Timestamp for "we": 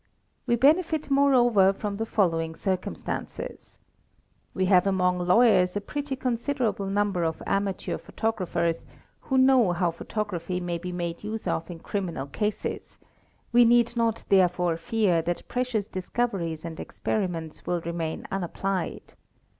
0.47-0.55, 4.55-4.65, 13.53-13.63